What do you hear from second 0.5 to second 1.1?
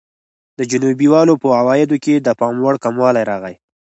د جنوبي